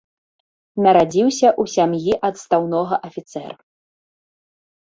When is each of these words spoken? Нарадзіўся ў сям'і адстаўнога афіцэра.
Нарадзіўся 0.85 1.47
ў 1.51 1.63
сям'і 1.75 2.13
адстаўнога 2.31 2.95
афіцэра. 3.11 3.55